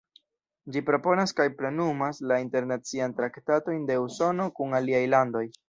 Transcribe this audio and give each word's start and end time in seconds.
Ĝi 0.75 0.81
proponas 0.87 1.33
kaj 1.39 1.45
plenumas 1.59 2.23
la 2.33 2.39
internacian 2.45 3.15
traktatojn 3.21 3.87
de 3.93 4.01
Usono 4.09 4.51
kun 4.61 4.77
aliaj 4.83 5.07
landoj. 5.17 5.49